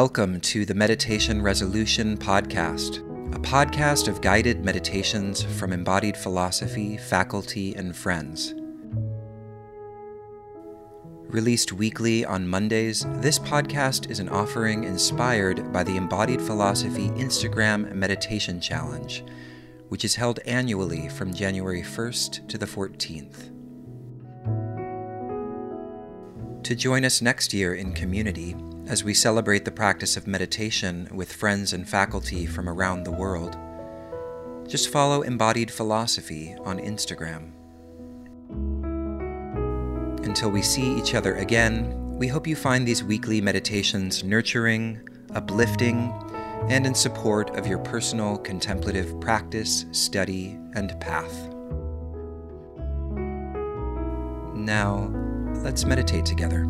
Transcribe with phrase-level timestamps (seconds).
[0.00, 2.98] Welcome to the Meditation Resolution Podcast,
[3.34, 8.54] a podcast of guided meditations from embodied philosophy, faculty, and friends.
[11.26, 17.92] Released weekly on Mondays, this podcast is an offering inspired by the Embodied Philosophy Instagram
[17.92, 19.24] Meditation Challenge,
[19.88, 23.50] which is held annually from January 1st to the 14th.
[26.62, 28.54] To join us next year in community,
[28.88, 33.54] as we celebrate the practice of meditation with friends and faculty from around the world,
[34.66, 37.52] just follow Embodied Philosophy on Instagram.
[40.24, 46.10] Until we see each other again, we hope you find these weekly meditations nurturing, uplifting,
[46.70, 51.48] and in support of your personal contemplative practice, study, and path.
[54.54, 55.12] Now,
[55.62, 56.66] let's meditate together.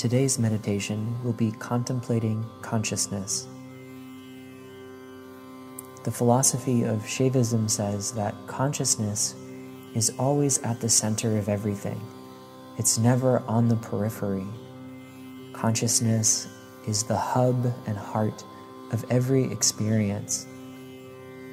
[0.00, 3.46] Today's meditation, we'll be contemplating consciousness.
[6.04, 9.34] The philosophy of Shaivism says that consciousness
[9.94, 12.00] is always at the center of everything,
[12.78, 14.46] it's never on the periphery.
[15.52, 16.48] Consciousness
[16.86, 18.42] is the hub and heart
[18.92, 20.46] of every experience,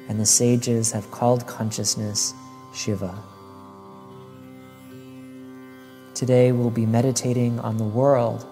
[0.08, 2.32] and the sages have called consciousness
[2.72, 3.22] Shiva.
[6.18, 8.44] Today we'll be meditating on the world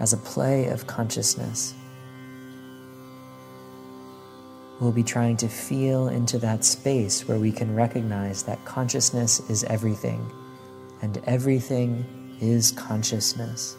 [0.00, 1.72] as a play of consciousness.
[4.80, 9.62] We'll be trying to feel into that space where we can recognize that consciousness is
[9.62, 10.32] everything,
[11.00, 12.04] and everything
[12.40, 13.76] is consciousness.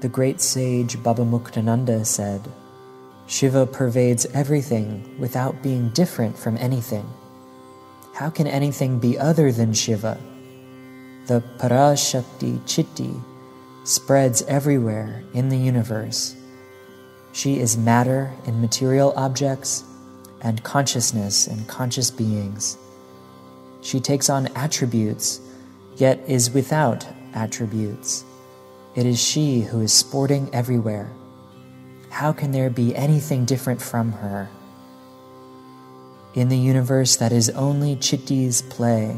[0.00, 2.42] The great sage Baba Muktananda said,
[3.28, 7.08] Shiva pervades everything without being different from anything.
[8.14, 10.20] How can anything be other than Shiva?
[11.26, 13.20] The Parashakti Chitti
[13.82, 16.36] spreads everywhere in the universe.
[17.32, 19.82] She is matter in material objects
[20.42, 22.78] and consciousness in conscious beings.
[23.80, 25.40] She takes on attributes,
[25.96, 27.04] yet is without
[27.34, 28.24] attributes.
[28.94, 31.10] It is she who is sporting everywhere.
[32.10, 34.48] How can there be anything different from her?
[36.34, 39.16] In the universe that is only Chitti's play,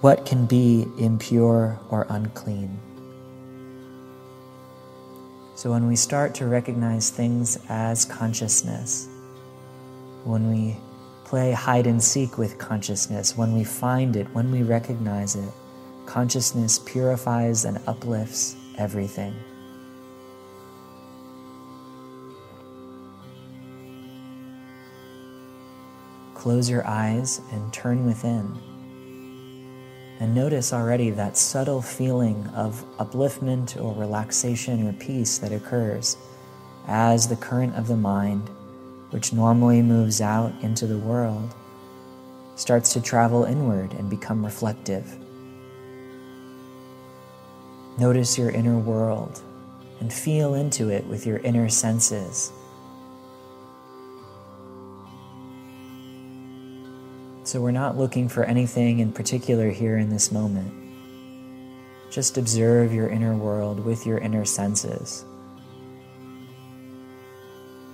[0.00, 2.78] what can be impure or unclean?
[5.54, 9.08] So, when we start to recognize things as consciousness,
[10.24, 10.76] when we
[11.24, 15.50] play hide and seek with consciousness, when we find it, when we recognize it,
[16.06, 19.34] consciousness purifies and uplifts everything.
[26.38, 28.56] Close your eyes and turn within.
[30.20, 36.16] And notice already that subtle feeling of upliftment or relaxation or peace that occurs
[36.86, 38.48] as the current of the mind,
[39.10, 41.54] which normally moves out into the world,
[42.56, 45.16] starts to travel inward and become reflective.
[47.98, 49.42] Notice your inner world
[50.00, 52.52] and feel into it with your inner senses.
[57.48, 60.70] So we're not looking for anything in particular here in this moment.
[62.10, 65.24] Just observe your inner world with your inner senses.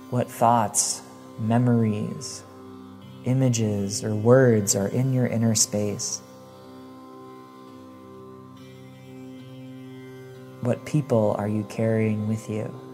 [0.09, 1.01] What thoughts,
[1.39, 2.43] memories,
[3.23, 6.19] images, or words are in your inner space?
[10.63, 12.84] What people are you carrying with you?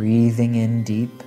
[0.00, 1.22] Breathing in deep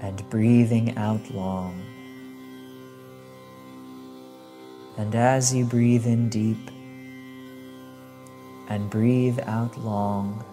[0.00, 1.80] and breathing out long.
[4.96, 6.72] And as you breathe in deep
[8.66, 10.44] and breathe out long,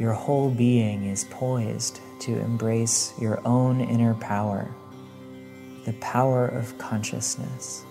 [0.00, 4.68] your whole being is poised to embrace your own inner power,
[5.86, 7.84] the power of consciousness.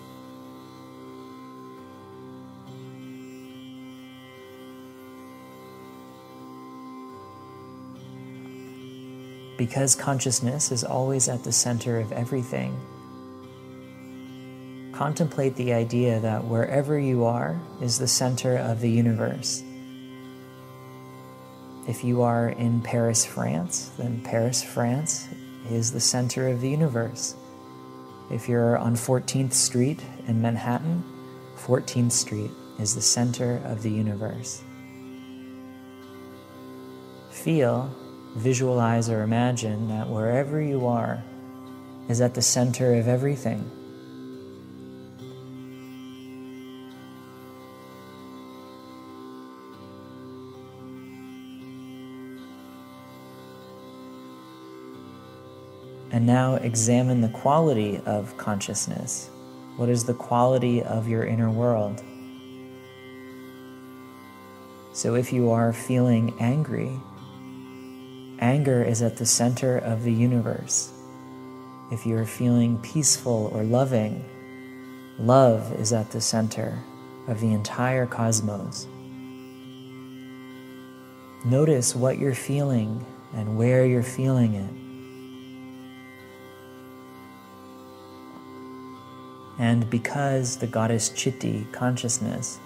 [9.59, 12.79] Because consciousness is always at the center of everything,
[14.93, 19.61] contemplate the idea that wherever you are is the center of the universe.
[21.89, 25.27] If you are in Paris, France, then Paris, France
[25.69, 27.35] is the center of the universe.
[28.31, 31.03] If you're on 14th Street in Manhattan,
[31.57, 34.63] 14th Street is the center of the universe.
[37.29, 37.93] Feel,
[38.35, 41.23] visualize, or imagine that wherever you are
[42.07, 43.69] is at the center of everything.
[56.11, 59.29] And now examine the quality of consciousness.
[59.77, 62.03] What is the quality of your inner world?
[64.91, 66.99] So if you are feeling angry,
[68.39, 70.91] anger is at the center of the universe.
[71.91, 74.23] If you are feeling peaceful or loving,
[75.17, 76.79] love is at the center
[77.27, 78.87] of the entire cosmos.
[81.45, 84.73] Notice what you're feeling and where you're feeling it.
[89.59, 92.59] And because the goddess Chitti consciousness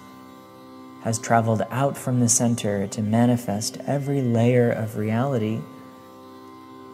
[1.04, 5.60] has traveled out from the center to manifest every layer of reality,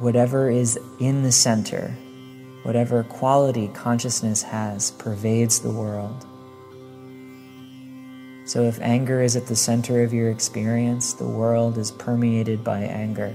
[0.00, 1.96] whatever is in the center,
[2.64, 6.26] whatever quality consciousness has, pervades the world.
[8.46, 12.80] So if anger is at the center of your experience, the world is permeated by
[12.80, 13.32] anger.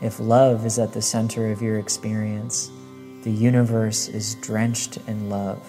[0.00, 2.70] If love is at the center of your experience,
[3.24, 5.60] the universe is drenched in love.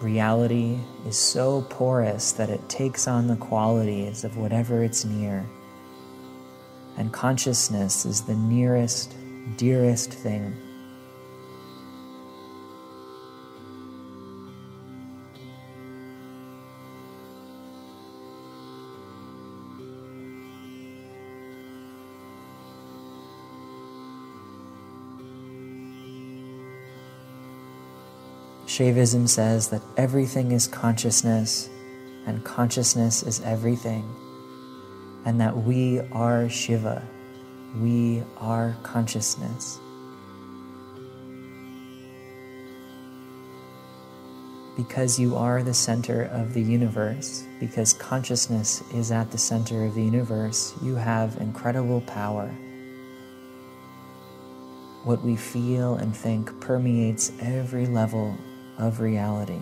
[0.00, 5.44] Reality is so porous that it takes on the qualities of whatever it's near.
[6.96, 9.14] And consciousness is the nearest,
[9.56, 10.56] dearest thing
[28.78, 31.68] Shaivism says that everything is consciousness
[32.28, 34.08] and consciousness is everything,
[35.24, 37.02] and that we are Shiva,
[37.80, 39.80] we are consciousness.
[44.76, 49.96] Because you are the center of the universe, because consciousness is at the center of
[49.96, 52.46] the universe, you have incredible power.
[55.02, 58.38] What we feel and think permeates every level
[58.78, 59.60] of reality.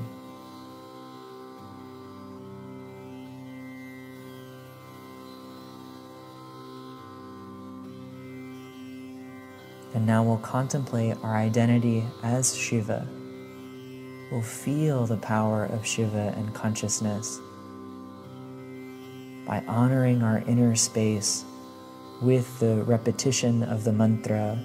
[9.95, 13.09] And now we'll contemplate our identity as Shiva.
[14.31, 17.41] We'll feel the power of Shiva and consciousness
[19.47, 21.45] by honoring our inner space
[22.21, 24.59] with the repetition of the mantra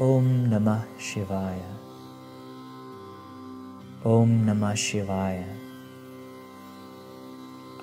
[0.00, 1.77] Om Namah Shivaya.
[4.08, 5.44] Om Namah Shivaya.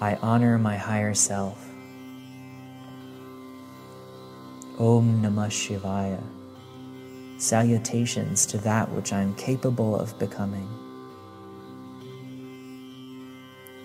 [0.02, 1.64] I honor my higher self.
[4.80, 6.24] Om Namah Shivaya.
[7.38, 10.68] Salutations to that which I am capable of becoming.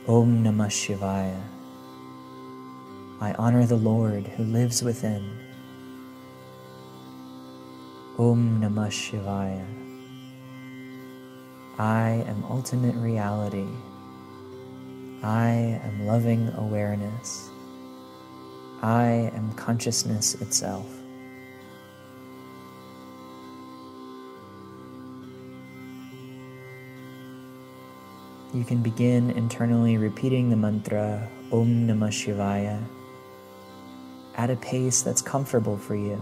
[0.09, 1.43] Om Namah Shivaya.
[3.21, 5.29] I honor the Lord who lives within.
[8.19, 9.90] Om Namah Shivaya.
[11.81, 13.67] I am ultimate reality.
[15.23, 17.49] I am loving awareness.
[18.83, 20.87] I am consciousness itself.
[28.53, 32.85] You can begin internally repeating the mantra Om Namah Shivaya
[34.35, 36.21] at a pace that's comfortable for you.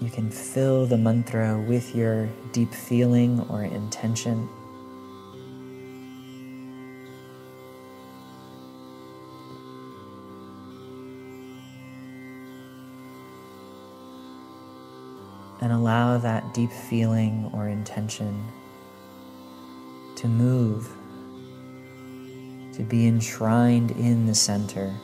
[0.00, 4.48] You can fill the mantra with your deep feeling or intention.
[15.60, 18.44] And allow that deep feeling or intention
[20.14, 20.88] to move,
[22.74, 24.94] to be enshrined in the center.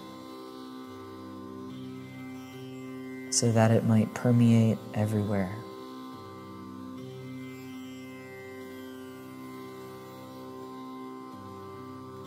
[3.34, 5.52] So that it might permeate everywhere.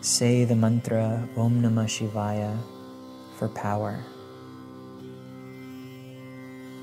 [0.01, 2.59] Say the mantra Om Namah Shivaya
[3.37, 4.03] for power.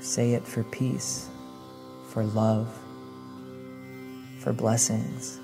[0.01, 1.29] Say it for peace,
[2.09, 2.67] for love,
[4.39, 5.39] for blessings.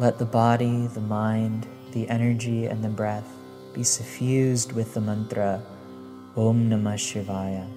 [0.00, 3.30] Let the body, the mind, the energy, and the breath
[3.74, 5.62] be suffused with the mantra
[6.38, 7.68] Om Namah Shivaya.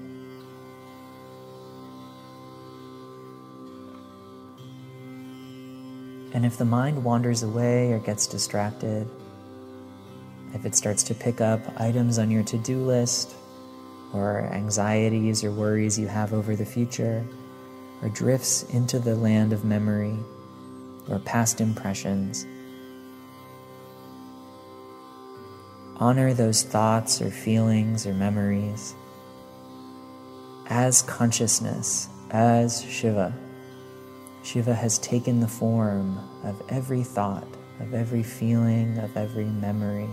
[6.33, 9.05] And if the mind wanders away or gets distracted,
[10.53, 13.35] if it starts to pick up items on your to do list,
[14.13, 17.21] or anxieties or worries you have over the future,
[18.01, 20.17] or drifts into the land of memory,
[21.09, 22.45] or past impressions.
[25.97, 28.95] Honor those thoughts or feelings or memories
[30.67, 33.33] as consciousness, as Shiva.
[34.43, 37.47] Shiva has taken the form of every thought,
[37.79, 40.09] of every feeling, of every memory.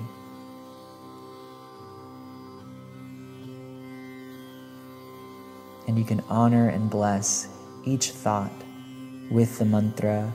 [5.89, 7.49] And you can honor and bless
[7.85, 8.53] each thought
[9.31, 10.33] with the mantra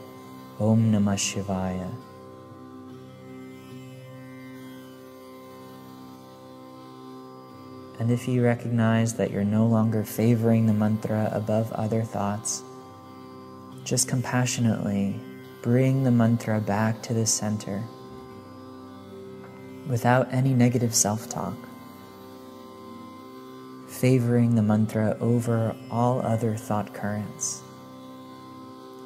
[0.60, 1.92] Om Namah Shivaya.
[8.00, 12.64] And if you recognize that you're no longer favoring the mantra above other thoughts,
[13.84, 15.20] just compassionately
[15.62, 17.84] bring the mantra back to the center
[19.88, 21.58] without any negative self talk,
[23.88, 27.65] favoring the mantra over all other thought currents.